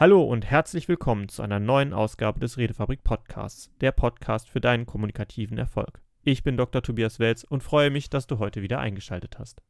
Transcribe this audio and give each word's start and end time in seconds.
Hallo 0.00 0.22
und 0.22 0.46
herzlich 0.48 0.86
willkommen 0.86 1.28
zu 1.28 1.42
einer 1.42 1.58
neuen 1.58 1.92
Ausgabe 1.92 2.38
des 2.38 2.56
Redefabrik 2.56 3.02
Podcasts, 3.02 3.68
der 3.80 3.90
Podcast 3.90 4.48
für 4.48 4.60
deinen 4.60 4.86
kommunikativen 4.86 5.58
Erfolg. 5.58 6.00
Ich 6.22 6.44
bin 6.44 6.56
Dr. 6.56 6.82
Tobias 6.84 7.18
Welz 7.18 7.42
und 7.42 7.64
freue 7.64 7.90
mich, 7.90 8.08
dass 8.08 8.28
du 8.28 8.38
heute 8.38 8.62
wieder 8.62 8.78
eingeschaltet 8.78 9.40
hast. 9.40 9.60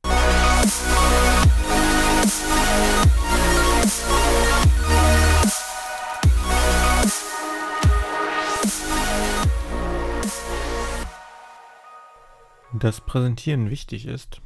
Dass 12.75 13.01
Präsentieren 13.01 13.71
wichtig 13.71 14.05
ist, 14.05 14.43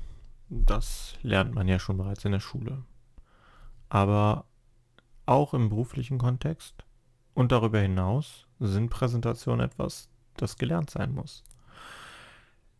das 0.49 1.15
lernt 1.23 1.57
man 1.57 1.67
ja 1.67 1.81
schon 1.81 1.97
bereits 1.97 2.25
in 2.25 2.31
der 2.31 2.39
Schule. 2.39 2.85
Aber 3.89 4.45
auch 5.33 5.55
im 5.55 5.71
beruflichen 5.71 6.19
Kontext 6.19 6.85
und 7.35 7.53
darüber 7.53 7.81
hinaus 7.81 8.47
sind 8.61 8.91
Präsentationen 8.91 9.65
etwas, 9.65 10.09
das 10.37 10.57
gelernt 10.57 10.91
sein 10.91 11.15
muss. 11.15 11.43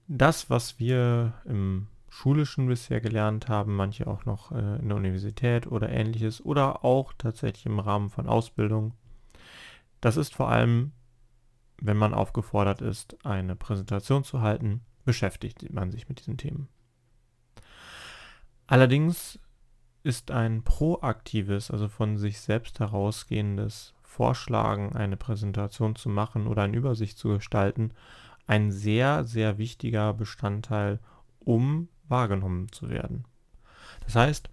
Das, 0.07 0.51
was 0.51 0.79
wir 0.79 1.35
im 1.47 1.89
schulischen 2.11 2.67
bisher 2.67 3.01
gelernt 3.01 3.49
haben, 3.49 3.75
manche 3.75 4.07
auch 4.07 4.27
noch 4.27 4.53
äh, 4.53 4.77
in 4.77 4.89
der 4.89 4.99
Universität 4.99 5.67
oder 5.67 5.89
ähnliches 5.89 6.45
oder 6.45 6.85
auch 6.85 7.15
tatsächlich 7.17 7.65
im 7.65 7.79
Rahmen 7.79 8.11
von 8.11 8.27
Ausbildung, 8.27 8.93
das 10.03 10.19
ist 10.19 10.35
vor 10.35 10.51
allem, 10.51 10.93
wenn 11.81 11.97
man 11.97 12.13
aufgefordert 12.13 12.83
ist, 12.83 13.25
eine 13.25 13.57
Präsentation 13.57 14.25
zu 14.25 14.43
halten, 14.43 14.83
beschäftigt 15.05 15.73
man 15.73 15.91
sich 15.91 16.09
mit 16.09 16.21
diesen 16.21 16.37
Themen. 16.37 16.69
Allerdings 18.67 19.39
ist 20.03 20.31
ein 20.31 20.63
proaktives, 20.63 21.71
also 21.71 21.89
von 21.89 22.17
sich 22.17 22.41
selbst 22.41 22.81
herausgehendes 22.81 23.95
Vorschlagen, 24.03 24.95
eine 24.95 25.17
Präsentation 25.17 25.97
zu 25.97 26.09
machen 26.09 26.47
oder 26.47 26.63
eine 26.63 26.77
Übersicht 26.77 27.19
zu 27.19 27.29
gestalten, 27.29 27.93
ein 28.47 28.71
sehr, 28.71 29.25
sehr 29.25 29.59
wichtiger 29.59 30.13
Bestandteil, 30.13 30.99
um 31.41 31.89
wahrgenommen 32.09 32.71
zu 32.73 32.91
werden. 32.91 33.25
Das 34.05 34.17
heißt, 34.17 34.51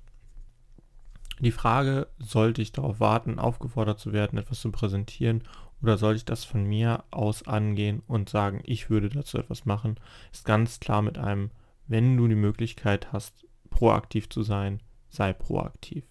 die 1.40 1.52
Frage, 1.52 2.08
sollte 2.20 2.62
ich 2.62 2.72
darauf 2.72 3.00
warten, 3.00 3.40
aufgefordert 3.40 4.00
zu 4.00 4.14
werden, 4.14 4.38
etwas 4.38 4.60
zu 4.60 4.72
präsentieren, 4.72 5.44
oder 5.82 5.98
sollte 5.98 6.18
ich 6.18 6.26
das 6.26 6.44
von 6.44 6.66
mir 6.66 7.06
aus 7.10 7.48
angehen 7.48 8.02
und 8.08 8.30
sagen, 8.30 8.62
ich 8.66 8.90
würde 8.90 9.10
dazu 9.10 9.38
etwas 9.38 9.66
machen, 9.66 9.98
ist 10.34 10.44
ganz 10.44 10.82
klar 10.82 11.02
mit 11.02 11.18
einem, 11.18 11.52
wenn 11.88 12.18
du 12.18 12.28
die 12.28 12.36
Möglichkeit 12.36 13.14
hast, 13.14 13.46
proaktiv 13.70 14.30
zu 14.30 14.44
sein, 14.44 14.82
sei 15.10 15.34
proaktiv. 15.34 16.06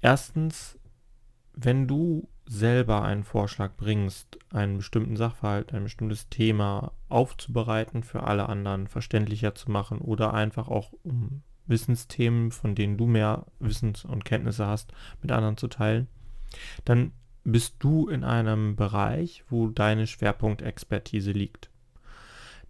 Erstens, 0.00 0.78
wenn 1.54 1.88
du 1.88 2.28
selber 2.46 3.02
einen 3.02 3.24
Vorschlag 3.24 3.76
bringst, 3.76 4.38
einen 4.50 4.76
bestimmten 4.76 5.16
Sachverhalt, 5.16 5.72
ein 5.72 5.84
bestimmtes 5.84 6.28
Thema 6.28 6.92
aufzubereiten, 7.08 8.02
für 8.02 8.24
alle 8.24 8.48
anderen 8.48 8.86
verständlicher 8.86 9.54
zu 9.54 9.70
machen 9.70 9.98
oder 9.98 10.34
einfach 10.34 10.68
auch 10.68 10.92
um 11.02 11.42
Wissensthemen, 11.66 12.50
von 12.50 12.74
denen 12.74 12.98
du 12.98 13.06
mehr 13.06 13.46
Wissens- 13.58 14.04
und 14.04 14.24
Kenntnisse 14.26 14.66
hast, 14.66 14.92
mit 15.22 15.32
anderen 15.32 15.56
zu 15.56 15.68
teilen, 15.68 16.08
dann 16.84 17.12
bist 17.44 17.76
du 17.78 18.08
in 18.08 18.24
einem 18.24 18.76
Bereich, 18.76 19.44
wo 19.48 19.68
deine 19.68 20.06
Schwerpunktexpertise 20.06 21.32
liegt 21.32 21.70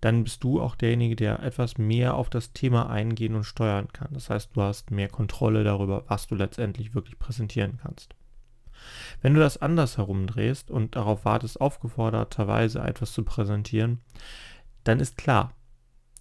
dann 0.04 0.22
bist 0.22 0.44
du 0.44 0.60
auch 0.60 0.74
derjenige, 0.74 1.16
der 1.16 1.42
etwas 1.42 1.78
mehr 1.78 2.14
auf 2.14 2.28
das 2.28 2.52
Thema 2.52 2.90
eingehen 2.90 3.34
und 3.34 3.44
steuern 3.44 3.88
kann. 3.90 4.08
Das 4.12 4.28
heißt, 4.28 4.50
du 4.54 4.60
hast 4.60 4.90
mehr 4.90 5.08
Kontrolle 5.08 5.64
darüber, 5.64 6.04
was 6.08 6.26
du 6.26 6.34
letztendlich 6.34 6.94
wirklich 6.94 7.18
präsentieren 7.18 7.78
kannst. 7.82 8.14
Wenn 9.22 9.32
du 9.32 9.40
das 9.40 9.62
anders 9.62 9.96
herumdrehst 9.96 10.70
und 10.70 10.96
darauf 10.96 11.24
wartest, 11.24 11.58
aufgeforderterweise 11.58 12.80
etwas 12.80 13.14
zu 13.14 13.24
präsentieren, 13.24 14.00
dann 14.84 15.00
ist 15.00 15.16
klar, 15.16 15.54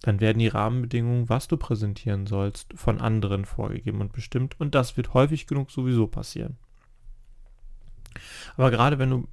dann 0.00 0.18
werden 0.18 0.38
die 0.38 0.48
Rahmenbedingungen, 0.48 1.28
was 1.28 1.46
du 1.46 1.58
präsentieren 1.58 2.26
sollst, 2.26 2.72
von 2.74 3.02
anderen 3.02 3.44
vorgegeben 3.44 4.00
und 4.00 4.14
bestimmt 4.14 4.58
und 4.58 4.74
das 4.74 4.96
wird 4.96 5.12
häufig 5.12 5.46
genug 5.46 5.70
sowieso 5.70 6.06
passieren. 6.06 6.56
Aber 8.56 8.70
gerade 8.70 8.98
wenn 8.98 9.10
du 9.10 9.28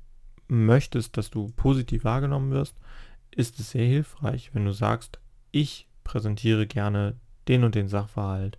möchtest, 0.49 1.15
dass 1.15 1.29
du 1.29 1.53
positiv 1.55 2.03
wahrgenommen 2.03 2.51
wirst, 2.51 2.75
ist 3.35 3.59
es 3.59 3.71
sehr 3.71 3.85
hilfreich, 3.85 4.51
wenn 4.53 4.65
du 4.65 4.73
sagst, 4.73 5.19
ich 5.51 5.87
präsentiere 6.03 6.67
gerne 6.67 7.15
den 7.47 7.63
und 7.63 7.75
den 7.75 7.87
Sachverhalt 7.87 8.57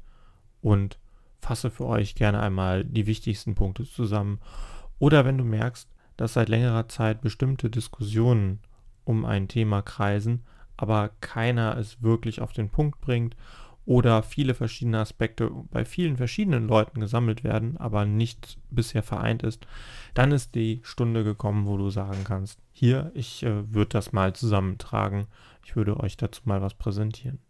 und 0.61 0.99
fasse 1.41 1.71
für 1.71 1.87
euch 1.87 2.15
gerne 2.15 2.41
einmal 2.41 2.85
die 2.85 3.07
wichtigsten 3.07 3.55
Punkte 3.55 3.85
zusammen. 3.85 4.41
Oder 4.99 5.25
wenn 5.25 5.39
du 5.39 5.45
merkst, 5.45 5.89
dass 6.17 6.35
seit 6.35 6.49
längerer 6.49 6.89
Zeit 6.89 7.21
bestimmte 7.21 7.69
Diskussionen 7.69 8.61
um 9.05 9.25
ein 9.25 9.49
Thema 9.49 9.83
kreisen, 9.83 10.45
aber 10.77 11.11
keiner 11.21 11.77
es 11.77 12.03
wirklich 12.03 12.41
auf 12.41 12.53
den 12.53 12.71
Punkt 12.71 13.01
bringt 13.01 13.37
oder 13.85 14.23
viele 14.23 14.55
verschiedene 14.55 15.01
Aspekte 15.01 15.51
bei 15.71 15.85
vielen 15.85 16.17
verschiedenen 16.17 16.69
Leuten 16.69 17.01
gesammelt 17.01 17.43
werden, 17.43 17.77
aber 17.77 18.05
nicht 18.05 18.59
bisher 18.71 19.03
vereint 19.03 19.43
ist, 19.43 19.67
dann 20.15 20.31
ist 20.31 20.55
die 20.55 20.81
Stunde 20.85 21.25
gekommen, 21.25 21.67
wo 21.67 21.77
du 21.77 21.91
sagen 21.91 22.25
kannst, 22.25 22.61
hier, 22.73 23.11
ich 23.15 23.43
äh, 23.43 23.73
würde 23.73 23.91
das 23.91 24.13
mal 24.13 24.35
zusammentragen, 24.35 25.27
ich 25.65 25.75
würde 25.75 25.99
euch 25.99 26.17
dazu 26.17 26.43
mal 26.45 26.63
was 26.63 26.75
präsentieren. 26.75 27.41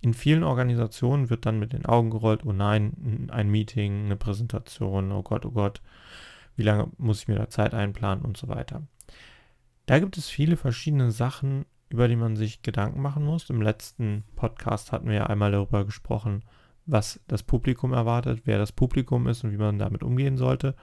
In 0.00 0.14
vielen 0.14 0.42
Organisationen 0.42 1.30
wird 1.30 1.46
dann 1.46 1.58
mit 1.58 1.72
den 1.72 1.86
Augen 1.86 2.10
gerollt, 2.10 2.44
oh 2.44 2.52
nein, 2.52 3.28
ein 3.30 3.48
Meeting, 3.48 4.06
eine 4.06 4.16
Präsentation, 4.16 5.12
oh 5.12 5.22
Gott, 5.22 5.46
oh 5.46 5.52
Gott, 5.52 5.80
wie 6.56 6.64
lange 6.64 6.90
muss 6.98 7.20
ich 7.20 7.28
mir 7.28 7.36
da 7.36 7.48
Zeit 7.48 7.72
einplanen 7.72 8.24
und 8.24 8.36
so 8.36 8.48
weiter. 8.48 8.82
Da 9.86 9.98
gibt 10.00 10.16
es 10.16 10.28
viele 10.28 10.56
verschiedene 10.56 11.12
Sachen, 11.12 11.64
über 11.92 12.08
die 12.08 12.16
man 12.16 12.36
sich 12.36 12.62
Gedanken 12.62 13.02
machen 13.02 13.24
muss. 13.24 13.50
Im 13.50 13.60
letzten 13.60 14.24
Podcast 14.34 14.92
hatten 14.92 15.08
wir 15.08 15.16
ja 15.16 15.26
einmal 15.26 15.52
darüber 15.52 15.84
gesprochen, 15.84 16.42
was 16.86 17.20
das 17.28 17.42
Publikum 17.42 17.92
erwartet, 17.92 18.42
wer 18.44 18.58
das 18.58 18.72
Publikum 18.72 19.28
ist 19.28 19.44
und 19.44 19.52
wie 19.52 19.58
man 19.58 19.78
damit 19.78 20.02
umgehen 20.02 20.36
sollte. 20.36 20.74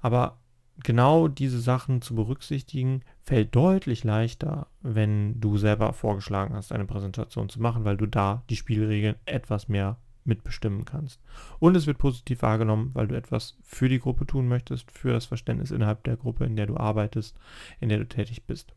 Aber 0.00 0.38
genau 0.82 1.28
diese 1.28 1.60
Sachen 1.60 2.00
zu 2.02 2.14
berücksichtigen, 2.14 3.02
fällt 3.22 3.54
deutlich 3.54 4.02
leichter, 4.02 4.68
wenn 4.82 5.40
du 5.40 5.58
selber 5.58 5.92
vorgeschlagen 5.92 6.54
hast, 6.54 6.72
eine 6.72 6.86
Präsentation 6.86 7.48
zu 7.48 7.60
machen, 7.60 7.84
weil 7.84 7.96
du 7.96 8.06
da 8.06 8.42
die 8.50 8.56
Spielregeln 8.56 9.16
etwas 9.24 9.68
mehr 9.68 9.98
mitbestimmen 10.24 10.84
kannst. 10.84 11.20
Und 11.60 11.76
es 11.76 11.86
wird 11.86 11.98
positiv 11.98 12.42
wahrgenommen, 12.42 12.90
weil 12.94 13.06
du 13.06 13.16
etwas 13.16 13.56
für 13.62 13.88
die 13.88 14.00
Gruppe 14.00 14.26
tun 14.26 14.48
möchtest, 14.48 14.90
für 14.90 15.12
das 15.12 15.26
Verständnis 15.26 15.70
innerhalb 15.70 16.02
der 16.04 16.16
Gruppe, 16.16 16.44
in 16.44 16.56
der 16.56 16.66
du 16.66 16.76
arbeitest, 16.76 17.36
in 17.78 17.88
der 17.88 17.98
du 17.98 18.08
tätig 18.08 18.44
bist. 18.44 18.74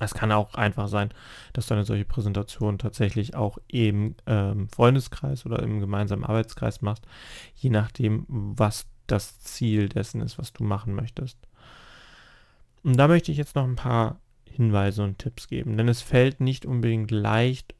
Es 0.00 0.14
kann 0.14 0.32
auch 0.32 0.54
einfach 0.54 0.88
sein, 0.88 1.10
dass 1.52 1.66
du 1.66 1.74
eine 1.74 1.84
solche 1.84 2.06
Präsentation 2.06 2.78
tatsächlich 2.78 3.34
auch 3.34 3.58
im 3.68 4.16
ähm, 4.26 4.68
Freundeskreis 4.68 5.44
oder 5.44 5.62
im 5.62 5.78
gemeinsamen 5.78 6.24
Arbeitskreis 6.24 6.80
machst, 6.80 7.06
je 7.54 7.68
nachdem, 7.68 8.24
was 8.28 8.86
das 9.06 9.40
Ziel 9.40 9.88
dessen 9.90 10.22
ist, 10.22 10.38
was 10.38 10.52
du 10.54 10.64
machen 10.64 10.94
möchtest. 10.94 11.38
Und 12.82 12.96
da 12.96 13.08
möchte 13.08 13.30
ich 13.30 13.36
jetzt 13.36 13.56
noch 13.56 13.64
ein 13.64 13.76
paar 13.76 14.20
Hinweise 14.46 15.04
und 15.04 15.18
Tipps 15.18 15.48
geben, 15.48 15.76
denn 15.76 15.88
es 15.88 16.00
fällt 16.00 16.40
nicht 16.40 16.64
unbedingt 16.64 17.10
leicht, 17.10 17.74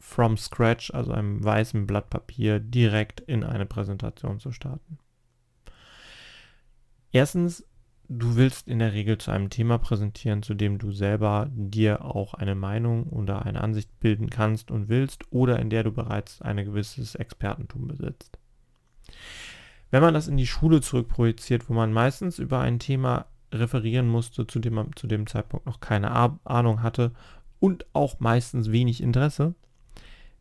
from 0.00 0.38
scratch, 0.38 0.92
also 0.92 1.12
einem 1.12 1.44
weißen 1.44 1.86
Blatt 1.86 2.10
Papier, 2.10 2.58
direkt 2.58 3.20
in 3.20 3.44
eine 3.44 3.66
Präsentation 3.66 4.40
zu 4.40 4.50
starten. 4.50 4.98
Erstens 7.12 7.64
du 8.12 8.34
willst 8.34 8.66
in 8.66 8.80
der 8.80 8.92
Regel 8.92 9.18
zu 9.18 9.30
einem 9.30 9.50
Thema 9.50 9.78
präsentieren, 9.78 10.42
zu 10.42 10.54
dem 10.54 10.78
du 10.78 10.90
selber 10.90 11.48
dir 11.52 12.04
auch 12.04 12.34
eine 12.34 12.56
Meinung 12.56 13.04
oder 13.04 13.46
eine 13.46 13.60
Ansicht 13.60 14.00
bilden 14.00 14.28
kannst 14.28 14.72
und 14.72 14.88
willst 14.88 15.22
oder 15.30 15.60
in 15.60 15.70
der 15.70 15.84
du 15.84 15.92
bereits 15.92 16.42
ein 16.42 16.56
gewisses 16.56 17.14
Expertentum 17.14 17.86
besitzt. 17.86 18.38
Wenn 19.92 20.02
man 20.02 20.12
das 20.12 20.26
in 20.26 20.36
die 20.36 20.48
Schule 20.48 20.80
zurückprojiziert, 20.80 21.70
wo 21.70 21.72
man 21.72 21.92
meistens 21.92 22.40
über 22.40 22.58
ein 22.58 22.80
Thema 22.80 23.26
referieren 23.52 24.08
musste, 24.08 24.46
zu 24.46 24.58
dem 24.58 24.74
man 24.74 24.90
zu 24.96 25.06
dem 25.06 25.28
Zeitpunkt 25.28 25.66
noch 25.66 25.78
keine 25.78 26.10
Ahnung 26.44 26.82
hatte 26.82 27.12
und 27.60 27.86
auch 27.92 28.18
meistens 28.18 28.72
wenig 28.72 29.02
Interesse, 29.02 29.54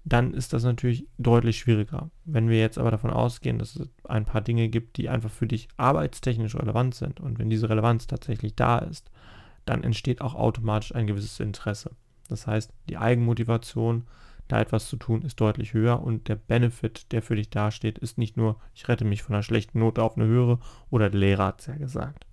dann 0.09 0.33
ist 0.33 0.53
das 0.53 0.63
natürlich 0.63 1.07
deutlich 1.17 1.59
schwieriger. 1.59 2.09
Wenn 2.25 2.49
wir 2.49 2.59
jetzt 2.59 2.77
aber 2.77 2.91
davon 2.91 3.11
ausgehen, 3.11 3.59
dass 3.59 3.75
es 3.75 3.89
ein 4.03 4.25
paar 4.25 4.41
Dinge 4.41 4.67
gibt, 4.69 4.97
die 4.97 5.07
einfach 5.07 5.29
für 5.29 5.47
dich 5.47 5.67
arbeitstechnisch 5.77 6.55
relevant 6.55 6.95
sind 6.95 7.19
und 7.19 7.37
wenn 7.37 7.49
diese 7.49 7.69
Relevanz 7.69 8.07
tatsächlich 8.07 8.55
da 8.55 8.79
ist, 8.79 9.11
dann 9.65 9.83
entsteht 9.83 10.21
auch 10.21 10.35
automatisch 10.35 10.95
ein 10.95 11.05
gewisses 11.05 11.39
Interesse. 11.39 11.91
Das 12.27 12.47
heißt, 12.47 12.73
die 12.89 12.97
Eigenmotivation, 12.97 14.07
da 14.47 14.59
etwas 14.59 14.87
zu 14.87 14.97
tun, 14.97 15.21
ist 15.21 15.39
deutlich 15.39 15.73
höher 15.73 16.01
und 16.01 16.27
der 16.27 16.35
Benefit, 16.35 17.11
der 17.11 17.21
für 17.21 17.35
dich 17.35 17.51
dasteht, 17.51 17.99
ist 17.99 18.17
nicht 18.17 18.35
nur, 18.35 18.59
ich 18.73 18.87
rette 18.87 19.05
mich 19.05 19.21
von 19.21 19.35
einer 19.35 19.43
schlechten 19.43 19.79
Note 19.79 20.01
auf 20.01 20.17
eine 20.17 20.25
höhere 20.25 20.59
oder 20.89 21.09
der 21.11 21.19
Lehrer 21.19 21.45
hat 21.45 21.59
es 21.61 21.67
ja 21.67 21.75
gesagt. 21.75 22.25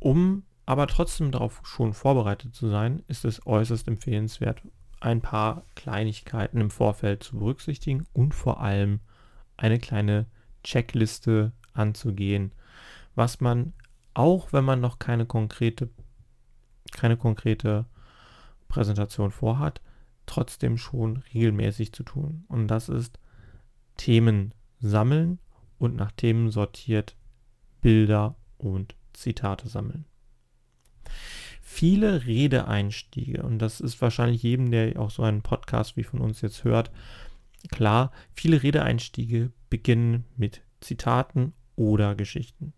Um 0.00 0.42
aber 0.66 0.86
trotzdem 0.86 1.30
darauf 1.30 1.60
schon 1.64 1.92
vorbereitet 1.92 2.54
zu 2.54 2.68
sein, 2.68 3.02
ist 3.06 3.24
es 3.24 3.46
äußerst 3.46 3.86
empfehlenswert, 3.86 4.62
ein 5.00 5.20
paar 5.20 5.64
Kleinigkeiten 5.74 6.60
im 6.60 6.70
Vorfeld 6.70 7.22
zu 7.22 7.38
berücksichtigen 7.38 8.06
und 8.12 8.34
vor 8.34 8.60
allem 8.60 9.00
eine 9.56 9.78
kleine 9.78 10.26
Checkliste 10.62 11.52
anzugehen, 11.72 12.52
was 13.14 13.40
man 13.40 13.72
auch 14.12 14.52
wenn 14.52 14.64
man 14.64 14.80
noch 14.80 14.98
keine 14.98 15.24
konkrete 15.24 15.88
keine 16.92 17.16
konkrete 17.16 17.86
Präsentation 18.68 19.30
vorhat, 19.30 19.80
trotzdem 20.26 20.76
schon 20.76 21.18
regelmäßig 21.34 21.92
zu 21.92 22.02
tun. 22.02 22.44
Und 22.48 22.68
das 22.68 22.88
ist 22.88 23.18
Themen 23.96 24.54
sammeln 24.80 25.38
und 25.78 25.96
nach 25.96 26.12
Themen 26.12 26.50
sortiert 26.50 27.16
Bilder 27.80 28.36
und 28.58 28.94
Zitate 29.12 29.68
sammeln. 29.68 30.04
Viele 31.72 32.26
Redeeinstiege, 32.26 33.42
und 33.42 33.58
das 33.58 33.80
ist 33.80 34.02
wahrscheinlich 34.02 34.42
jedem, 34.42 34.70
der 34.70 34.98
auch 35.00 35.10
so 35.10 35.22
einen 35.22 35.42
Podcast 35.42 35.96
wie 35.96 36.02
von 36.02 36.20
uns 36.20 36.40
jetzt 36.40 36.64
hört, 36.64 36.90
klar, 37.70 38.10
viele 38.34 38.62
Redeeinstiege 38.62 39.50
beginnen 39.70 40.24
mit 40.36 40.62
Zitaten 40.80 41.52
oder 41.76 42.14
Geschichten 42.14 42.72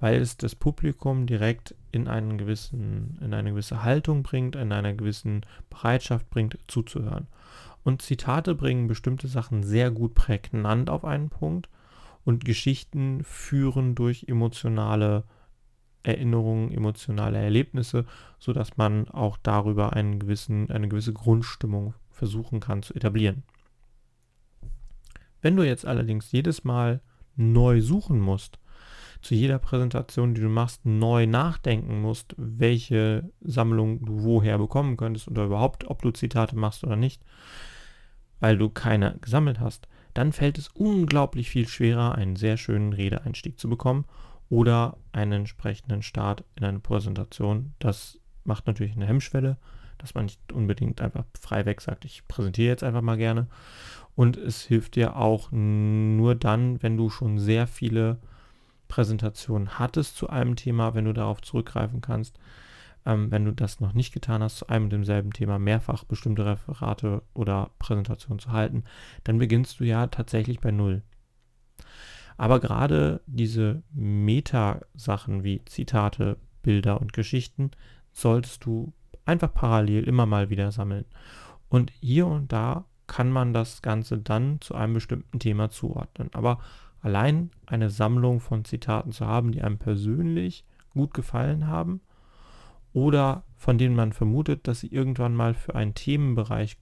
weil 0.00 0.20
es 0.20 0.36
das 0.36 0.54
Publikum 0.54 1.26
direkt 1.26 1.74
in, 1.90 2.08
einen 2.08 2.38
gewissen, 2.38 3.18
in 3.20 3.34
eine 3.34 3.50
gewisse 3.50 3.82
Haltung 3.82 4.22
bringt, 4.22 4.56
in 4.56 4.72
einer 4.72 4.94
gewissen 4.94 5.44
Bereitschaft 5.70 6.30
bringt, 6.30 6.58
zuzuhören. 6.68 7.26
Und 7.84 8.02
Zitate 8.02 8.54
bringen 8.54 8.86
bestimmte 8.86 9.28
Sachen 9.28 9.62
sehr 9.62 9.90
gut 9.90 10.14
prägnant 10.14 10.90
auf 10.90 11.04
einen 11.04 11.30
Punkt. 11.30 11.68
Und 12.24 12.44
Geschichten 12.44 13.24
führen 13.24 13.94
durch 13.94 14.26
emotionale 14.28 15.24
Erinnerungen, 16.08 16.72
emotionale 16.72 17.38
Erlebnisse, 17.38 18.06
sodass 18.38 18.76
man 18.76 19.08
auch 19.08 19.36
darüber 19.36 19.92
einen 19.92 20.18
gewissen, 20.18 20.70
eine 20.70 20.88
gewisse 20.88 21.12
Grundstimmung 21.12 21.94
versuchen 22.10 22.60
kann 22.60 22.82
zu 22.82 22.94
etablieren. 22.94 23.42
Wenn 25.40 25.54
du 25.54 25.62
jetzt 25.62 25.86
allerdings 25.86 26.32
jedes 26.32 26.64
Mal 26.64 27.00
neu 27.36 27.80
suchen 27.80 28.18
musst, 28.18 28.58
zu 29.20 29.34
jeder 29.34 29.58
Präsentation, 29.58 30.34
die 30.34 30.40
du 30.40 30.48
machst, 30.48 30.86
neu 30.86 31.26
nachdenken 31.26 32.00
musst, 32.00 32.34
welche 32.38 33.30
Sammlung 33.40 34.04
du 34.04 34.22
woher 34.22 34.58
bekommen 34.58 34.96
könntest 34.96 35.28
oder 35.28 35.44
überhaupt, 35.44 35.88
ob 35.88 36.02
du 36.02 36.10
Zitate 36.10 36.56
machst 36.56 36.84
oder 36.84 36.96
nicht, 36.96 37.22
weil 38.40 38.56
du 38.56 38.70
keine 38.70 39.18
gesammelt 39.20 39.60
hast, 39.60 39.88
dann 40.14 40.32
fällt 40.32 40.58
es 40.58 40.68
unglaublich 40.68 41.50
viel 41.50 41.68
schwerer, 41.68 42.14
einen 42.14 42.36
sehr 42.36 42.56
schönen 42.56 42.92
Redeeinstieg 42.92 43.58
zu 43.58 43.68
bekommen 43.68 44.04
oder 44.50 44.96
einen 45.12 45.32
entsprechenden 45.32 46.02
Start 46.02 46.44
in 46.56 46.64
eine 46.64 46.80
Präsentation. 46.80 47.74
Das 47.78 48.18
macht 48.44 48.66
natürlich 48.66 48.96
eine 48.96 49.06
Hemmschwelle, 49.06 49.58
dass 49.98 50.14
man 50.14 50.24
nicht 50.26 50.52
unbedingt 50.52 51.00
einfach 51.00 51.24
frei 51.38 51.66
weg 51.66 51.80
sagt, 51.80 52.04
ich 52.04 52.26
präsentiere 52.28 52.68
jetzt 52.68 52.84
einfach 52.84 53.02
mal 53.02 53.16
gerne. 53.16 53.46
Und 54.14 54.36
es 54.36 54.62
hilft 54.62 54.96
dir 54.96 55.16
auch 55.16 55.52
nur 55.52 56.34
dann, 56.34 56.82
wenn 56.82 56.96
du 56.96 57.10
schon 57.10 57.38
sehr 57.38 57.66
viele 57.66 58.18
Präsentation 58.88 59.78
hattest 59.78 60.16
zu 60.16 60.28
einem 60.28 60.56
Thema, 60.56 60.94
wenn 60.94 61.04
du 61.04 61.12
darauf 61.12 61.42
zurückgreifen 61.42 62.00
kannst. 62.00 62.38
Ähm, 63.06 63.30
wenn 63.30 63.44
du 63.44 63.52
das 63.52 63.80
noch 63.80 63.92
nicht 63.92 64.12
getan 64.12 64.42
hast, 64.42 64.56
zu 64.56 64.68
einem 64.68 64.84
und 64.84 64.90
demselben 64.90 65.32
Thema 65.32 65.58
mehrfach 65.58 66.04
bestimmte 66.04 66.44
Referate 66.44 67.22
oder 67.34 67.70
Präsentationen 67.78 68.40
zu 68.40 68.50
halten, 68.50 68.84
dann 69.24 69.38
beginnst 69.38 69.78
du 69.78 69.84
ja 69.84 70.06
tatsächlich 70.08 70.58
bei 70.60 70.72
Null. 70.72 71.02
Aber 72.38 72.60
gerade 72.60 73.20
diese 73.26 73.82
Meta-Sachen 73.92 75.42
wie 75.42 75.62
Zitate, 75.64 76.38
Bilder 76.62 77.00
und 77.00 77.12
Geschichten 77.12 77.72
solltest 78.12 78.64
du 78.64 78.92
einfach 79.24 79.52
parallel 79.52 80.04
immer 80.04 80.24
mal 80.24 80.48
wieder 80.48 80.70
sammeln. 80.70 81.04
Und 81.68 81.90
hier 82.00 82.26
und 82.26 82.52
da 82.52 82.84
kann 83.08 83.32
man 83.32 83.52
das 83.52 83.82
Ganze 83.82 84.18
dann 84.18 84.60
zu 84.60 84.74
einem 84.74 84.94
bestimmten 84.94 85.40
Thema 85.40 85.68
zuordnen. 85.70 86.30
Aber 86.32 86.60
allein 87.00 87.50
eine 87.66 87.90
Sammlung 87.90 88.38
von 88.38 88.64
Zitaten 88.64 89.10
zu 89.10 89.26
haben, 89.26 89.50
die 89.50 89.62
einem 89.62 89.78
persönlich 89.78 90.64
gut 90.90 91.14
gefallen 91.14 91.66
haben 91.66 92.00
oder 92.92 93.42
von 93.56 93.78
denen 93.78 93.96
man 93.96 94.12
vermutet, 94.12 94.68
dass 94.68 94.80
sie 94.80 94.88
irgendwann 94.88 95.34
mal 95.34 95.54
für 95.54 95.74
einen 95.74 95.94
Themenbereich 95.94 96.76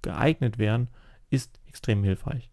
geeignet 0.00 0.58
wären, 0.58 0.88
ist 1.28 1.60
extrem 1.66 2.02
hilfreich. 2.02 2.50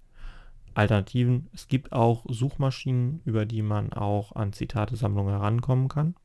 Alternativen, 0.75 1.50
es 1.54 1.68
gibt 1.68 1.94
auch 1.94 2.25
Suchmaschinen, 2.28 3.22
über 3.25 3.46
die 3.46 3.62
man 3.62 3.94
auch 3.94 4.36
an 4.36 4.54
Zitatesammlungen 4.54 5.34
herankommen 5.34 5.88
kann. 5.88 6.16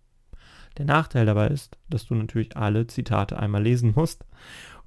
Der 0.77 0.85
Nachteil 0.85 1.27
dabei 1.27 1.49
ist, 1.49 1.77
dass 1.89 2.07
du 2.07 2.15
natürlich 2.15 2.57
alle 2.57 2.87
Zitate 2.87 3.39
einmal 3.39 3.63
lesen 3.63 3.93
musst 3.97 4.25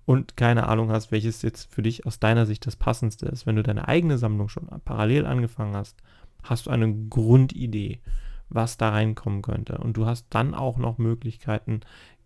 und 0.06 0.38
keine 0.38 0.68
Ahnung 0.68 0.92
hast, 0.92 1.12
welches 1.12 1.42
jetzt 1.42 1.74
für 1.74 1.82
dich 1.82 2.06
aus 2.06 2.20
deiner 2.20 2.46
Sicht 2.46 2.66
das 2.66 2.76
passendste 2.76 3.28
ist. 3.28 3.46
Wenn 3.46 3.56
du 3.56 3.64
deine 3.64 3.88
eigene 3.88 4.18
Sammlung 4.18 4.50
schon 4.50 4.68
parallel 4.86 5.26
angefangen 5.26 5.76
hast, 5.76 5.98
hast 6.44 6.66
du 6.66 6.70
eine 6.70 6.94
Grundidee, 7.10 8.02
was 8.50 8.78
da 8.78 8.90
reinkommen 8.90 9.42
könnte. 9.42 9.78
Und 9.78 9.98
du 9.98 10.06
hast 10.06 10.28
dann 10.30 10.54
auch 10.54 10.78
noch 10.78 10.98
Möglichkeiten, 10.98 11.82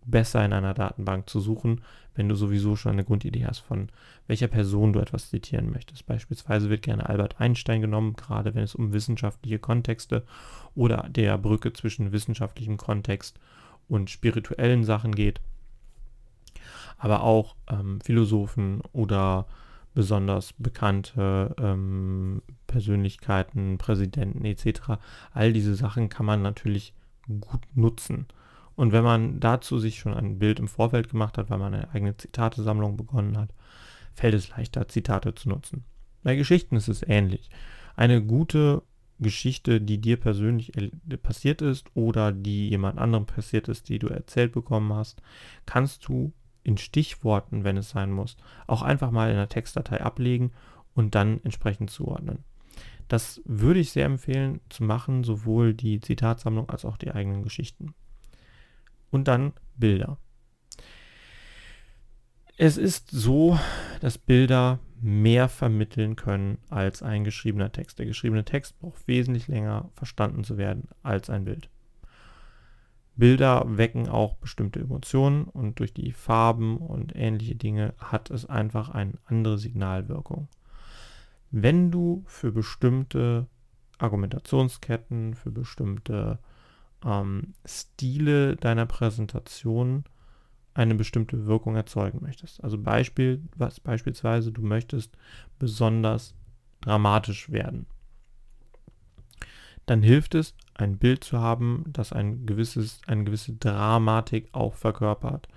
besser 0.06 0.44
in 0.44 0.52
einer 0.52 0.74
Datenbank 0.74 1.28
zu 1.28 1.40
suchen, 1.40 1.82
wenn 2.14 2.28
du 2.28 2.34
sowieso 2.34 2.76
schon 2.76 2.92
eine 2.92 3.04
Grundidee 3.04 3.44
hast, 3.44 3.58
von 3.58 3.90
welcher 4.26 4.48
Person 4.48 4.92
du 4.92 5.00
etwas 5.00 5.30
zitieren 5.30 5.70
möchtest. 5.70 6.06
Beispielsweise 6.06 6.70
wird 6.70 6.82
gerne 6.82 7.08
Albert 7.08 7.40
Einstein 7.40 7.80
genommen, 7.80 8.14
gerade 8.14 8.54
wenn 8.54 8.62
es 8.62 8.74
um 8.74 8.92
wissenschaftliche 8.92 9.58
Kontexte 9.58 10.24
oder 10.74 11.08
der 11.10 11.36
Brücke 11.36 11.72
zwischen 11.72 12.12
wissenschaftlichem 12.12 12.76
Kontext 12.78 13.38
und 13.88 14.10
spirituellen 14.10 14.84
Sachen 14.84 15.14
geht 15.14 15.40
aber 16.98 17.22
auch 17.22 17.56
ähm, 17.68 18.00
Philosophen 18.00 18.80
oder 18.92 19.46
besonders 19.94 20.52
bekannte 20.54 21.54
ähm, 21.58 22.42
Persönlichkeiten, 22.66 23.78
Präsidenten 23.78 24.44
etc. 24.44 24.98
All 25.32 25.52
diese 25.52 25.74
Sachen 25.74 26.08
kann 26.08 26.26
man 26.26 26.42
natürlich 26.42 26.92
gut 27.28 27.62
nutzen. 27.74 28.26
Und 28.76 28.92
wenn 28.92 29.04
man 29.04 29.40
dazu 29.40 29.78
sich 29.78 29.98
schon 29.98 30.14
ein 30.14 30.38
Bild 30.38 30.60
im 30.60 30.68
Vorfeld 30.68 31.08
gemacht 31.08 31.38
hat, 31.38 31.50
weil 31.50 31.58
man 31.58 31.74
eine 31.74 31.90
eigene 31.90 32.16
Zitatesammlung 32.16 32.96
begonnen 32.96 33.38
hat, 33.38 33.50
fällt 34.14 34.34
es 34.34 34.50
leichter, 34.50 34.86
Zitate 34.86 35.34
zu 35.34 35.48
nutzen. 35.48 35.84
Bei 36.22 36.36
Geschichten 36.36 36.76
ist 36.76 36.88
es 36.88 37.02
ähnlich. 37.02 37.50
Eine 37.96 38.22
gute 38.22 38.82
Geschichte, 39.18 39.80
die 39.80 39.98
dir 39.98 40.18
persönlich 40.18 40.72
passiert 41.22 41.62
ist 41.62 41.86
oder 41.94 42.32
die 42.32 42.68
jemand 42.68 42.98
anderem 42.98 43.24
passiert 43.24 43.68
ist, 43.68 43.88
die 43.88 43.98
du 43.98 44.08
erzählt 44.08 44.52
bekommen 44.52 44.92
hast, 44.92 45.22
kannst 45.64 46.06
du 46.08 46.32
in 46.62 46.76
Stichworten, 46.76 47.64
wenn 47.64 47.76
es 47.76 47.90
sein 47.90 48.10
muss, 48.10 48.36
auch 48.66 48.82
einfach 48.82 49.10
mal 49.10 49.30
in 49.30 49.36
der 49.36 49.48
Textdatei 49.48 50.02
ablegen 50.02 50.50
und 50.94 51.14
dann 51.14 51.40
entsprechend 51.44 51.90
zuordnen. 51.90 52.44
Das 53.08 53.40
würde 53.44 53.80
ich 53.80 53.92
sehr 53.92 54.06
empfehlen 54.06 54.60
zu 54.68 54.82
machen, 54.82 55.22
sowohl 55.22 55.72
die 55.72 56.00
Zitatsammlung 56.00 56.68
als 56.68 56.84
auch 56.84 56.96
die 56.96 57.12
eigenen 57.12 57.42
Geschichten. 57.42 57.94
Und 59.10 59.28
dann 59.28 59.52
Bilder. 59.76 60.18
Es 62.58 62.78
ist 62.78 63.10
so, 63.10 63.58
dass 64.00 64.16
Bilder 64.16 64.78
mehr 65.00 65.48
vermitteln 65.48 66.16
können 66.16 66.58
als 66.70 67.02
ein 67.02 67.24
geschriebener 67.24 67.70
Text. 67.70 67.98
Der 67.98 68.06
geschriebene 68.06 68.44
Text 68.44 68.78
braucht 68.78 69.06
wesentlich 69.06 69.46
länger 69.46 69.90
verstanden 69.94 70.42
zu 70.42 70.56
werden 70.56 70.88
als 71.02 71.28
ein 71.28 71.44
Bild. 71.44 71.68
Bilder 73.14 73.64
wecken 73.78 74.08
auch 74.08 74.36
bestimmte 74.36 74.80
Emotionen 74.80 75.44
und 75.44 75.78
durch 75.78 75.94
die 75.94 76.12
Farben 76.12 76.76
und 76.76 77.16
ähnliche 77.16 77.54
Dinge 77.54 77.94
hat 77.98 78.30
es 78.30 78.44
einfach 78.46 78.90
eine 78.90 79.14
andere 79.24 79.58
Signalwirkung. 79.58 80.48
Wenn 81.50 81.90
du 81.90 82.24
für 82.26 82.52
bestimmte 82.52 83.46
Argumentationsketten, 83.98 85.34
für 85.34 85.50
bestimmte 85.50 86.38
ähm, 87.06 87.54
Stile 87.64 88.56
deiner 88.56 88.86
Präsentation 88.86 90.04
eine 90.74 90.94
bestimmte 90.94 91.46
Wirkung 91.46 91.76
erzeugen 91.76 92.18
möchtest. 92.20 92.62
Also 92.62 92.76
Beispiel, 92.76 93.42
was 93.56 93.80
beispielsweise 93.80 94.52
du 94.52 94.60
möchtest 94.60 95.16
besonders 95.58 96.34
dramatisch 96.82 97.50
werden 97.50 97.86
dann 99.86 100.02
hilft 100.02 100.34
es, 100.34 100.54
ein 100.74 100.98
Bild 100.98 101.24
zu 101.24 101.40
haben, 101.40 101.84
das 101.86 102.12
ein 102.12 102.44
gewisses, 102.44 103.00
eine 103.06 103.24
gewisse 103.24 103.54
Dramatik 103.54 104.48
auch 104.52 104.74
verkörpert. 104.74 105.48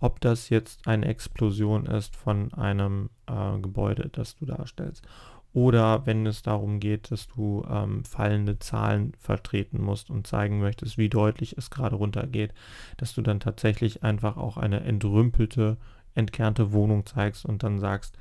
Ob 0.00 0.20
das 0.20 0.48
jetzt 0.48 0.86
eine 0.88 1.06
Explosion 1.06 1.86
ist 1.86 2.16
von 2.16 2.52
einem 2.54 3.10
äh, 3.26 3.58
Gebäude, 3.58 4.08
das 4.10 4.34
du 4.36 4.46
darstellst, 4.46 5.06
oder 5.56 6.04
wenn 6.04 6.26
es 6.26 6.42
darum 6.42 6.80
geht, 6.80 7.10
dass 7.10 7.28
du 7.28 7.64
ähm, 7.66 8.04
fallende 8.04 8.58
Zahlen 8.58 9.14
vertreten 9.18 9.82
musst 9.82 10.10
und 10.10 10.26
zeigen 10.26 10.60
möchtest, 10.60 10.98
wie 10.98 11.08
deutlich 11.08 11.56
es 11.56 11.70
gerade 11.70 11.96
runtergeht, 11.96 12.52
dass 12.98 13.14
du 13.14 13.22
dann 13.22 13.40
tatsächlich 13.40 14.02
einfach 14.02 14.36
auch 14.36 14.58
eine 14.58 14.80
entrümpelte, 14.80 15.78
entkernte 16.14 16.72
Wohnung 16.72 17.06
zeigst 17.06 17.46
und 17.46 17.62
dann 17.62 17.78
sagst, 17.78 18.18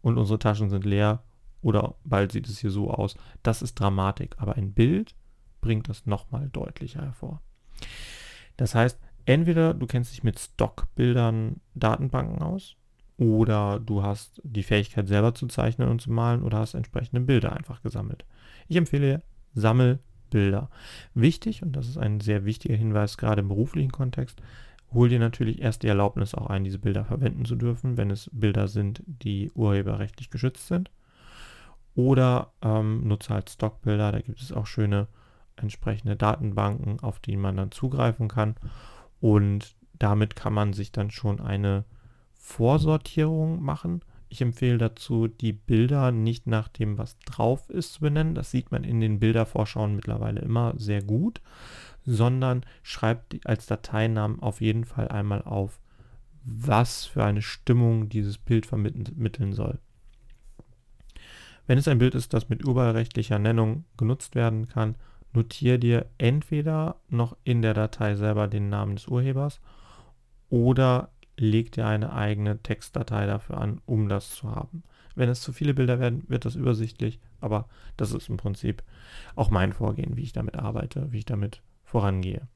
und 0.00 0.18
unsere 0.18 0.40
Taschen 0.40 0.70
sind 0.70 0.84
leer 0.84 1.22
oder 1.60 1.94
bald 2.02 2.32
sieht 2.32 2.48
es 2.48 2.58
hier 2.58 2.72
so 2.72 2.90
aus. 2.90 3.14
Das 3.44 3.62
ist 3.62 3.78
Dramatik, 3.78 4.34
aber 4.38 4.56
ein 4.56 4.72
Bild 4.72 5.14
bringt 5.60 5.88
das 5.88 6.04
nochmal 6.04 6.48
deutlicher 6.48 7.02
hervor. 7.02 7.42
Das 8.56 8.74
heißt, 8.74 8.98
entweder 9.24 9.72
du 9.72 9.86
kennst 9.86 10.10
dich 10.10 10.24
mit 10.24 10.40
Stockbildern, 10.40 11.60
Datenbanken 11.76 12.42
aus 12.42 12.74
oder 13.22 13.78
du 13.78 14.02
hast 14.02 14.40
die 14.42 14.64
Fähigkeit 14.64 15.06
selber 15.06 15.32
zu 15.34 15.46
zeichnen 15.46 15.88
und 15.88 16.00
zu 16.00 16.10
malen 16.10 16.42
oder 16.42 16.58
hast 16.58 16.74
entsprechende 16.74 17.20
Bilder 17.20 17.52
einfach 17.52 17.80
gesammelt. 17.80 18.24
Ich 18.66 18.76
empfehle, 18.76 19.22
sammel 19.54 20.00
Bilder. 20.30 20.70
Wichtig, 21.14 21.62
und 21.62 21.76
das 21.76 21.88
ist 21.88 21.98
ein 21.98 22.20
sehr 22.20 22.44
wichtiger 22.44 22.74
Hinweis 22.74 23.16
gerade 23.18 23.42
im 23.42 23.48
beruflichen 23.48 23.92
Kontext, 23.92 24.42
hol 24.92 25.08
dir 25.08 25.20
natürlich 25.20 25.62
erst 25.62 25.84
die 25.84 25.88
Erlaubnis 25.88 26.34
auch 26.34 26.48
ein, 26.48 26.64
diese 26.64 26.80
Bilder 26.80 27.04
verwenden 27.04 27.44
zu 27.44 27.54
dürfen, 27.54 27.96
wenn 27.96 28.10
es 28.10 28.28
Bilder 28.32 28.66
sind, 28.66 29.02
die 29.06 29.52
urheberrechtlich 29.54 30.30
geschützt 30.30 30.66
sind. 30.66 30.90
Oder 31.94 32.52
ähm, 32.62 33.06
nutze 33.06 33.34
halt 33.34 33.50
Stockbilder, 33.50 34.10
da 34.12 34.20
gibt 34.20 34.40
es 34.40 34.52
auch 34.52 34.66
schöne 34.66 35.06
entsprechende 35.56 36.16
Datenbanken, 36.16 37.00
auf 37.00 37.20
die 37.20 37.36
man 37.36 37.56
dann 37.56 37.70
zugreifen 37.70 38.28
kann. 38.28 38.56
Und 39.20 39.76
damit 39.98 40.34
kann 40.34 40.54
man 40.54 40.72
sich 40.72 40.90
dann 40.90 41.10
schon 41.10 41.40
eine 41.40 41.84
Vorsortierung 42.44 43.62
machen. 43.62 44.00
Ich 44.28 44.42
empfehle 44.42 44.76
dazu, 44.76 45.28
die 45.28 45.52
Bilder 45.52 46.10
nicht 46.10 46.48
nach 46.48 46.66
dem, 46.66 46.98
was 46.98 47.16
drauf 47.20 47.70
ist, 47.70 47.94
zu 47.94 48.00
benennen. 48.00 48.34
Das 48.34 48.50
sieht 48.50 48.72
man 48.72 48.82
in 48.82 49.00
den 49.00 49.20
Bildervorschauen 49.20 49.94
mittlerweile 49.94 50.40
immer 50.40 50.74
sehr 50.76 51.02
gut, 51.02 51.40
sondern 52.04 52.66
schreibt 52.82 53.46
als 53.46 53.66
Dateinamen 53.66 54.40
auf 54.40 54.60
jeden 54.60 54.84
Fall 54.84 55.06
einmal 55.08 55.42
auf, 55.42 55.78
was 56.42 57.04
für 57.06 57.22
eine 57.22 57.42
Stimmung 57.42 58.08
dieses 58.08 58.38
Bild 58.38 58.66
vermitteln 58.66 59.52
soll. 59.52 59.78
Wenn 61.68 61.78
es 61.78 61.86
ein 61.86 61.98
Bild 61.98 62.16
ist, 62.16 62.34
das 62.34 62.48
mit 62.48 62.66
urheberrechtlicher 62.66 63.38
Nennung 63.38 63.84
genutzt 63.96 64.34
werden 64.34 64.66
kann, 64.66 64.96
notiere 65.32 65.78
dir 65.78 66.06
entweder 66.18 66.96
noch 67.08 67.36
in 67.44 67.62
der 67.62 67.74
Datei 67.74 68.16
selber 68.16 68.48
den 68.48 68.68
Namen 68.68 68.96
des 68.96 69.06
Urhebers 69.06 69.60
oder 70.50 71.11
leg 71.36 71.72
dir 71.72 71.86
eine 71.86 72.12
eigene 72.12 72.58
Textdatei 72.62 73.26
dafür 73.26 73.58
an, 73.58 73.80
um 73.86 74.08
das 74.08 74.30
zu 74.30 74.50
haben. 74.50 74.82
Wenn 75.14 75.28
es 75.28 75.40
zu 75.40 75.52
viele 75.52 75.74
Bilder 75.74 76.00
werden, 76.00 76.24
wird 76.28 76.44
das 76.44 76.54
übersichtlich, 76.54 77.20
aber 77.40 77.68
das 77.96 78.12
ist 78.12 78.28
im 78.28 78.36
Prinzip 78.36 78.82
auch 79.34 79.50
mein 79.50 79.72
Vorgehen, 79.72 80.16
wie 80.16 80.22
ich 80.22 80.32
damit 80.32 80.56
arbeite, 80.56 81.12
wie 81.12 81.18
ich 81.18 81.24
damit 81.26 81.62
vorangehe. 81.84 82.48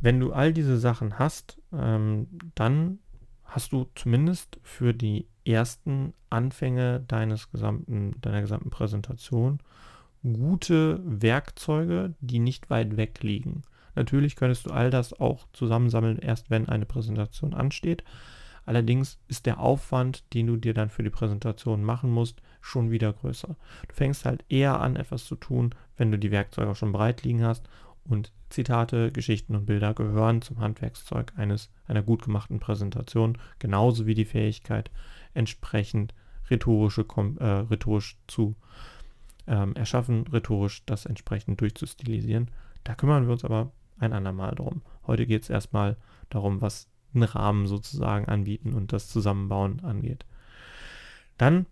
Wenn 0.00 0.20
du 0.20 0.32
all 0.32 0.52
diese 0.52 0.78
Sachen 0.78 1.18
hast, 1.18 1.58
ähm, 1.72 2.26
dann 2.54 2.98
hast 3.44 3.72
du 3.72 3.86
zumindest 3.94 4.58
für 4.62 4.94
die 4.94 5.26
ersten 5.44 6.14
Anfänge 6.30 7.00
deines 7.00 7.50
gesamten, 7.50 8.14
deiner 8.20 8.40
gesamten 8.40 8.70
Präsentation 8.70 9.60
gute 10.22 11.00
Werkzeuge, 11.04 12.14
die 12.20 12.38
nicht 12.38 12.70
weit 12.70 12.96
weg 12.96 13.22
liegen. 13.22 13.62
Natürlich 13.94 14.36
könntest 14.36 14.66
du 14.66 14.70
all 14.70 14.90
das 14.90 15.18
auch 15.18 15.46
zusammensammeln, 15.52 16.18
erst 16.18 16.50
wenn 16.50 16.68
eine 16.68 16.86
Präsentation 16.86 17.54
ansteht. 17.54 18.04
Allerdings 18.66 19.18
ist 19.26 19.46
der 19.46 19.58
Aufwand, 19.58 20.32
den 20.34 20.46
du 20.46 20.56
dir 20.56 20.74
dann 20.74 20.90
für 20.90 21.02
die 21.02 21.10
Präsentation 21.10 21.82
machen 21.82 22.10
musst, 22.10 22.40
schon 22.60 22.90
wieder 22.90 23.12
größer. 23.12 23.56
Du 23.88 23.94
fängst 23.94 24.24
halt 24.24 24.44
eher 24.48 24.80
an, 24.80 24.96
etwas 24.96 25.24
zu 25.24 25.34
tun, 25.34 25.74
wenn 25.96 26.12
du 26.12 26.18
die 26.18 26.30
Werkzeuge 26.30 26.74
schon 26.74 26.92
bereit 26.92 27.24
liegen 27.24 27.42
hast 27.42 27.68
und 28.04 28.32
Zitate, 28.50 29.12
Geschichten 29.12 29.54
und 29.54 29.66
Bilder 29.66 29.94
gehören 29.94 30.42
zum 30.42 30.60
Handwerkszeug 30.60 31.32
eines 31.36 31.70
einer 31.86 32.02
gut 32.02 32.24
gemachten 32.24 32.58
Präsentation, 32.58 33.38
genauso 33.58 34.06
wie 34.06 34.14
die 34.14 34.24
Fähigkeit, 34.24 34.90
entsprechend 35.34 36.14
rhetorische, 36.50 37.06
äh, 37.38 37.44
rhetorisch 37.44 38.18
zu 38.26 38.56
ähm, 39.46 39.74
erschaffen, 39.74 40.26
rhetorisch 40.26 40.84
das 40.86 41.06
entsprechend 41.06 41.60
durchzustilisieren. 41.60 42.50
Da 42.84 42.94
kümmern 42.94 43.26
wir 43.26 43.32
uns 43.32 43.44
aber 43.44 43.72
ein 44.00 44.12
andermal 44.12 44.54
drum. 44.54 44.82
Heute 45.06 45.26
geht 45.26 45.42
es 45.42 45.50
erstmal 45.50 45.96
darum, 46.28 46.60
was 46.60 46.88
einen 47.14 47.24
Rahmen 47.24 47.66
sozusagen 47.66 48.26
anbieten 48.26 48.72
und 48.72 48.92
das 48.92 49.08
Zusammenbauen 49.08 49.80
angeht. 49.80 50.24
Dann 51.38 51.66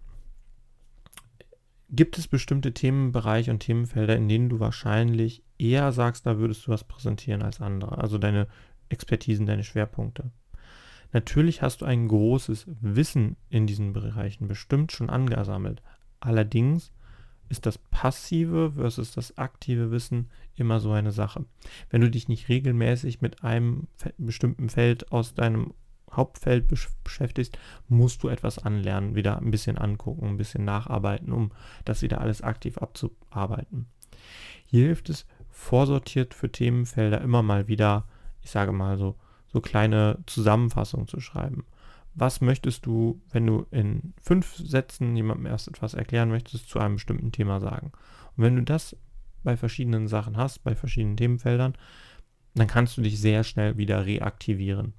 gibt 1.91 2.19
es 2.19 2.29
bestimmte 2.29 2.75
Themenbereiche 2.75 3.51
und 3.51 3.61
Themenfelder, 3.61 4.17
in 4.17 4.29
denen 4.29 4.49
du 4.49 4.61
wahrscheinlich 4.61 5.43
eher 5.59 5.93
sagst, 5.93 6.27
da 6.27 6.39
würdest 6.39 6.67
du 6.67 6.71
was 6.71 6.85
präsentieren 6.85 7.43
als 7.43 7.61
andere. 7.61 7.99
Also 7.99 8.19
deine 8.19 8.47
Expertisen, 8.89 9.47
deine 9.47 9.65
Schwerpunkte. 9.65 10.31
Natürlich 11.13 11.63
hast 11.63 11.81
du 11.81 11.87
ein 11.87 12.09
großes 12.09 12.67
Wissen 12.81 13.37
in 13.49 13.67
diesen 13.67 13.93
Bereichen 13.93 14.47
bestimmt 14.47 14.93
schon 14.93 15.09
angesammelt. 15.09 15.83
Allerdings 16.21 16.93
ist 17.49 17.67
das 17.67 17.79
passive 17.79 18.73
versus 18.73 19.13
das 19.13 19.39
aktive 19.39 19.91
Wissen 19.91 20.31
immer 20.57 20.81
so 20.81 20.93
eine 20.93 21.13
Sache. 21.13 21.45
Wenn 21.91 22.01
du 22.01 22.11
dich 22.11 22.29
nicht 22.29 22.49
regelmäßig 22.49 23.21
mit 23.21 23.45
einem 23.45 23.89
bestimmten 24.19 24.69
Feld 24.69 25.13
aus 25.13 25.35
deinem 25.35 25.73
Hauptfeld 26.13 26.67
beschäftigst, 27.05 27.59
musst 27.89 28.23
du 28.23 28.29
etwas 28.29 28.59
anlernen, 28.59 29.15
wieder 29.15 29.39
ein 29.39 29.51
bisschen 29.51 29.79
angucken, 29.79 30.27
ein 30.27 30.37
bisschen 30.37 30.65
nacharbeiten, 30.65 31.33
um 31.33 31.53
das 31.85 32.03
wieder 32.03 32.21
alles 32.21 32.43
aktiv 32.43 32.79
abzuarbeiten. 32.79 33.87
Hier 34.65 34.87
hilft 34.87 35.11
es, 35.11 35.27
vorsortiert 35.51 36.35
für 36.35 36.51
Themenfelder 36.51 37.21
immer 37.21 37.43
mal 37.43 37.69
wieder, 37.69 38.07
ich 38.43 38.51
sage 38.51 38.73
mal 38.73 38.97
so, 38.97 39.17
so 39.49 39.61
kleine 39.61 40.19
Zusammenfassungen 40.27 41.09
zu 41.09 41.21
schreiben. 41.21 41.65
Was 42.21 42.41
möchtest 42.41 42.85
du, 42.85 43.23
wenn 43.31 43.47
du 43.47 43.67
in 43.71 44.13
fünf 44.21 44.57
Sätzen 44.57 45.15
jemandem 45.15 45.47
erst 45.47 45.69
etwas 45.69 45.95
erklären 45.95 46.31
möchtest, 46.31 46.69
zu 46.69 46.81
einem 46.81 46.97
bestimmten 46.97 47.31
Thema 47.31 47.61
sagen? 47.61 47.93
Und 48.37 48.43
wenn 48.43 48.57
du 48.57 48.63
das 48.65 48.97
bei 49.45 49.57
verschiedenen 49.57 50.09
Sachen 50.09 50.37
hast, 50.37 50.65
bei 50.65 50.75
verschiedenen 50.75 51.17
Themenfeldern, 51.17 51.75
dann 52.57 52.67
kannst 52.67 52.97
du 52.97 53.03
dich 53.03 53.21
sehr 53.21 53.45
schnell 53.45 53.77
wieder 53.77 54.05
reaktivieren. 54.05 54.95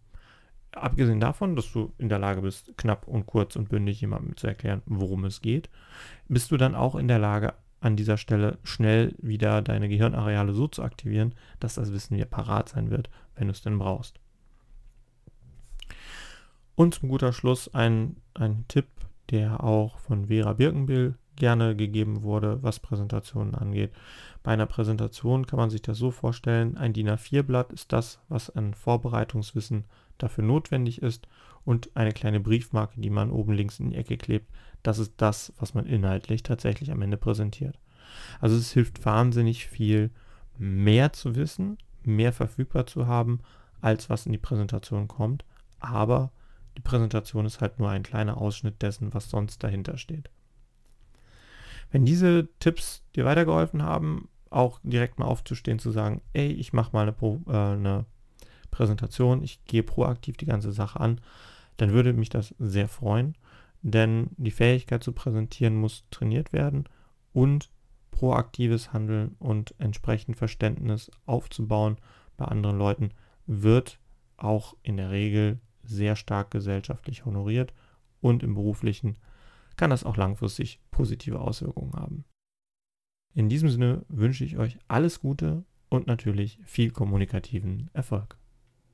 Abgesehen 0.72 1.20
davon, 1.20 1.58
dass 1.58 1.70
du 1.74 1.92
in 1.98 2.08
der 2.08 2.20
Lage 2.20 2.42
bist, 2.42 2.78
knapp 2.78 3.06
und 3.06 3.26
kurz 3.26 3.58
und 3.58 3.68
bündig 3.68 4.00
jemandem 4.00 4.38
zu 4.38 4.48
erklären, 4.48 4.82
worum 4.86 5.26
es 5.26 5.42
geht, 5.42 5.70
bist 6.30 6.52
du 6.52 6.58
dann 6.58 6.74
auch 6.74 6.96
in 6.96 7.10
der 7.10 7.20
Lage, 7.20 7.54
an 7.82 7.98
dieser 7.98 8.16
Stelle 8.16 8.60
schnell 8.64 9.14
wieder 9.18 9.62
deine 9.62 9.90
Gehirnareale 9.90 10.54
so 10.54 10.70
zu 10.70 10.84
aktivieren, 10.84 11.36
dass 11.60 11.76
das 11.76 11.92
Wissen 11.92 12.16
dir 12.16 12.26
parat 12.26 12.70
sein 12.70 12.92
wird, 12.92 13.10
wenn 13.36 13.48
du 13.48 13.52
es 13.52 13.62
denn 13.62 13.78
brauchst. 13.78 14.22
Und 16.80 16.94
zum 16.94 17.10
guter 17.10 17.34
Schluss 17.34 17.74
ein, 17.74 18.16
ein 18.34 18.64
Tipp, 18.70 18.86
der 19.32 19.66
auch 19.66 19.98
von 19.98 20.28
Vera 20.28 20.54
Birkenbill 20.54 21.16
gerne 21.36 21.76
gegeben 21.76 22.24
wurde, 22.24 22.64
was 22.64 22.80
Präsentationen 22.80 23.54
angeht. 23.54 23.92
Bei 24.44 24.54
einer 24.54 24.66
Präsentation 24.66 25.46
kann 25.46 25.60
man 25.60 25.70
sich 25.70 25.82
das 25.82 25.98
so 25.98 26.10
vorstellen, 26.10 26.78
ein 26.78 26.94
DIN 26.94 27.10
A4-Blatt 27.10 27.74
ist 27.74 27.92
das, 27.92 28.22
was 28.30 28.50
an 28.50 28.74
Vorbereitungswissen 28.74 29.84
dafür 30.20 30.46
notwendig 30.46 31.02
ist 31.02 31.28
und 31.66 31.90
eine 31.98 32.14
kleine 32.14 32.40
Briefmarke, 32.40 33.02
die 33.02 33.10
man 33.10 33.30
oben 33.30 33.52
links 33.52 33.82
in 33.82 33.90
die 33.90 33.98
Ecke 33.98 34.16
klebt, 34.16 34.50
das 34.82 35.00
ist 35.00 35.16
das, 35.18 35.52
was 35.60 35.74
man 35.74 35.86
inhaltlich 35.86 36.44
tatsächlich 36.44 36.94
am 36.94 37.02
Ende 37.02 37.18
präsentiert. 37.18 37.78
Also 38.40 38.56
es 38.56 38.72
hilft 38.72 39.04
wahnsinnig 39.04 39.68
viel, 39.68 40.12
mehr 40.58 41.12
zu 41.12 41.36
wissen, 41.36 41.78
mehr 42.06 42.32
verfügbar 42.32 42.86
zu 42.86 43.06
haben, 43.06 43.42
als 43.82 44.10
was 44.10 44.26
in 44.26 44.32
die 44.32 44.38
Präsentation 44.38 45.10
kommt, 45.10 45.44
aber 45.82 46.32
die 46.80 46.84
Präsentation 46.90 47.46
ist 47.46 47.60
halt 47.60 47.78
nur 47.78 47.90
ein 47.90 48.04
kleiner 48.04 48.38
Ausschnitt 48.38 48.82
dessen, 48.82 49.14
was 49.14 49.30
sonst 49.30 49.62
dahinter 49.66 49.98
steht. 49.98 50.30
Wenn 51.92 52.06
diese 52.06 52.48
Tipps 52.60 53.04
dir 53.18 53.26
weitergeholfen 53.26 53.84
haben, 53.84 54.30
auch 54.50 54.80
direkt 54.84 55.20
mal 55.20 55.26
aufzustehen, 55.26 55.80
zu 55.80 55.92
sagen, 55.92 56.22
ey, 56.32 56.48
ich 56.54 56.72
mache 56.72 56.92
mal 56.94 57.02
eine, 57.02 57.12
Pro, 57.12 57.42
äh, 57.48 57.52
eine 57.52 58.06
Präsentation, 58.72 59.44
ich 59.44 59.62
gehe 59.66 59.84
proaktiv 59.84 60.38
die 60.38 60.46
ganze 60.46 60.72
Sache 60.72 61.02
an, 61.02 61.20
dann 61.76 61.92
würde 61.92 62.14
mich 62.14 62.30
das 62.30 62.56
sehr 62.60 62.88
freuen, 62.88 63.36
denn 63.82 64.30
die 64.38 64.52
Fähigkeit 64.52 65.04
zu 65.04 65.12
präsentieren 65.12 65.76
muss 65.76 66.06
trainiert 66.12 66.54
werden 66.54 66.86
und 67.34 67.70
proaktives 68.12 68.94
Handeln 68.94 69.36
und 69.38 69.76
entsprechend 69.80 70.38
Verständnis 70.38 71.12
aufzubauen 71.26 71.98
bei 72.38 72.46
anderen 72.46 72.78
Leuten 72.78 73.12
wird 73.48 74.00
auch 74.38 74.78
in 74.82 74.96
der 74.96 75.12
Regel 75.12 75.60
sehr 75.90 76.16
stark 76.16 76.52
gesellschaftlich 76.52 77.26
honoriert 77.26 77.74
und 78.22 78.44
im 78.44 78.56
beruflichen 78.56 79.18
kann 79.76 79.90
das 79.90 80.04
auch 80.04 80.18
langfristig 80.18 80.80
positive 80.92 81.40
Auswirkungen 81.40 81.94
haben. 81.94 82.26
In 83.34 83.50
diesem 83.50 83.70
Sinne 83.70 84.06
wünsche 84.10 84.44
ich 84.44 84.58
euch 84.58 84.78
alles 84.88 85.20
Gute 85.22 85.64
und 85.90 86.08
natürlich 86.08 86.60
viel 86.66 86.92
kommunikativen 86.92 87.90
Erfolg. 87.94 88.38